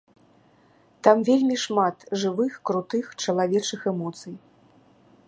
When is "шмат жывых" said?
1.65-2.57